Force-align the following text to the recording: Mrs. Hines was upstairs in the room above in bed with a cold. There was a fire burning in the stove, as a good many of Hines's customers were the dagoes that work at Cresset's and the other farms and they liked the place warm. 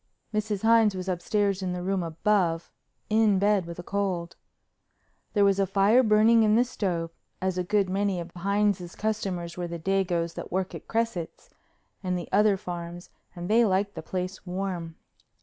Mrs. 0.33 0.63
Hines 0.63 0.95
was 0.95 1.07
upstairs 1.07 1.61
in 1.61 1.73
the 1.73 1.83
room 1.83 2.01
above 2.01 2.71
in 3.07 3.37
bed 3.37 3.67
with 3.67 3.77
a 3.77 3.83
cold. 3.83 4.35
There 5.33 5.45
was 5.45 5.59
a 5.59 5.67
fire 5.67 6.01
burning 6.01 6.41
in 6.41 6.55
the 6.55 6.63
stove, 6.63 7.11
as 7.39 7.59
a 7.59 7.63
good 7.63 7.87
many 7.87 8.19
of 8.19 8.31
Hines's 8.35 8.95
customers 8.95 9.57
were 9.57 9.67
the 9.67 9.77
dagoes 9.77 10.33
that 10.33 10.51
work 10.51 10.73
at 10.73 10.87
Cresset's 10.87 11.51
and 12.01 12.17
the 12.17 12.27
other 12.31 12.57
farms 12.57 13.11
and 13.35 13.47
they 13.47 13.63
liked 13.63 13.93
the 13.93 14.01
place 14.01 14.43
warm. 14.43 14.95